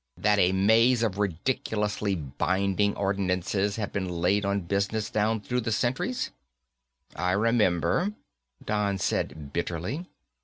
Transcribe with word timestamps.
That 0.17 0.39
a 0.39 0.51
maze 0.51 1.03
of 1.03 1.19
ridiculously 1.19 2.15
binding 2.15 2.95
ordinances 2.95 3.75
have 3.75 3.93
been 3.93 4.09
laid 4.09 4.45
on 4.45 4.61
business 4.61 5.11
down 5.11 5.41
through 5.41 5.61
the 5.61 5.71
centuries?" 5.71 6.31
"I 7.15 7.33
remember," 7.33 8.15
Don 8.65 8.97
said 8.97 9.53
bitterly. 9.53 10.07